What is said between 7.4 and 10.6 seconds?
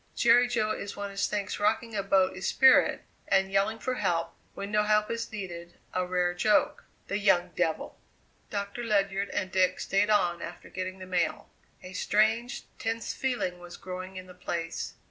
devil!" Doctor Ledyard and Dick stayed on